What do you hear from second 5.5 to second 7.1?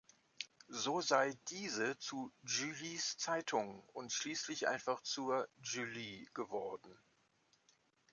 «Julie» geworden.